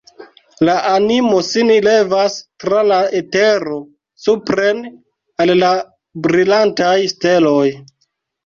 [0.67, 3.77] La animo sin levas tra la etero
[4.25, 4.81] supren,
[5.45, 5.71] al la
[6.29, 7.67] brilantaj steloj!